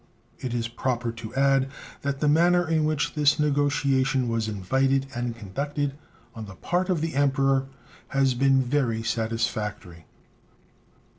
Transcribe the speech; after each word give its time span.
It 0.39 0.55
is 0.55 0.67
proper 0.67 1.11
to 1.11 1.35
add 1.35 1.69
that 2.01 2.21
the 2.21 2.27
manner 2.27 2.67
in 2.67 2.85
which 2.85 3.13
this 3.13 3.39
negotiation 3.39 4.29
was 4.29 4.47
invited 4.47 5.05
and 5.13 5.35
conducted 5.37 5.93
on 6.33 6.47
the 6.47 6.55
part 6.55 6.89
of 6.89 7.01
the 7.01 7.13
Emperor 7.13 7.67
has 8.07 8.33
been 8.33 8.63
very 8.63 9.03
satisfactory. 9.03 10.05